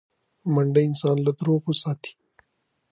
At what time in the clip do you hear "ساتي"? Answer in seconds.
1.81-2.11